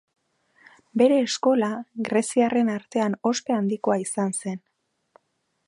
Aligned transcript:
Bere 1.01 1.19
eskola, 1.25 1.69
greziarren 2.07 2.71
artean 2.77 3.19
ospe 3.33 3.57
handikoa 3.59 3.99
izan 4.07 4.35
zen. 4.41 4.59